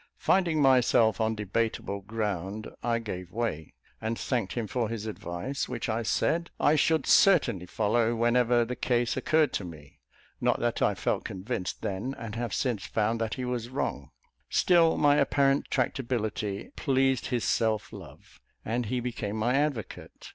[0.17, 5.89] Finding myself on debatable ground, I gave way, and thanked him for his advice, which
[5.89, 9.99] I said I should certainly follow whenever the case occurred to me;
[10.41, 14.09] not that I felt convinced then, and have since found that he was wrong;
[14.49, 20.29] still my apparent tractability pleased his self love, and he became my advocate.